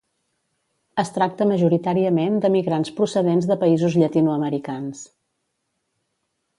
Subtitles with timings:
[1.03, 5.07] Es tracta majoritàriament de migrants procedents de països llatinoamericans.